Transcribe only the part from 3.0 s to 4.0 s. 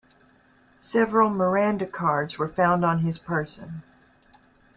his person.